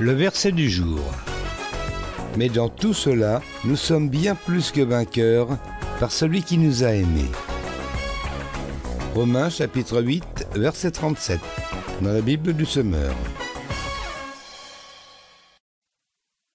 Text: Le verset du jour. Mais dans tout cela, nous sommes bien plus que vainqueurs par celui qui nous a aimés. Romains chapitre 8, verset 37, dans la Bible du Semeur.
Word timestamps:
Le 0.00 0.12
verset 0.12 0.52
du 0.52 0.68
jour. 0.68 1.00
Mais 2.36 2.48
dans 2.48 2.68
tout 2.68 2.94
cela, 2.94 3.42
nous 3.64 3.76
sommes 3.76 4.08
bien 4.08 4.34
plus 4.34 4.70
que 4.70 4.80
vainqueurs 4.80 5.58
par 6.00 6.10
celui 6.10 6.42
qui 6.42 6.58
nous 6.58 6.82
a 6.82 6.92
aimés. 6.92 7.30
Romains 9.14 9.50
chapitre 9.50 10.02
8, 10.02 10.48
verset 10.54 10.92
37, 10.92 11.40
dans 12.00 12.12
la 12.12 12.22
Bible 12.22 12.54
du 12.54 12.64
Semeur. 12.64 13.14